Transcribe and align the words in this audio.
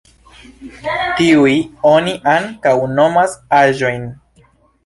Tiujn 1.19 1.61
oni 1.91 2.15
ankaŭ 2.33 2.75
nomas 2.97 3.37
aĵojn. 3.63 4.09